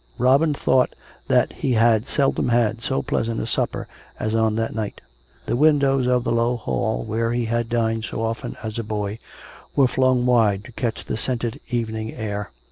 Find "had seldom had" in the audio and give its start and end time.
1.73-2.81